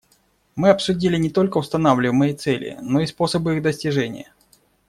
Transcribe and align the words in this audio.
Мы 0.55 0.71
обсудили 0.71 1.15
не 1.15 1.29
только 1.29 1.59
устанавливаемые 1.59 2.33
цели, 2.33 2.75
но 2.81 3.01
и 3.01 3.05
способы 3.05 3.57
их 3.57 3.61
достижения. 3.61 4.33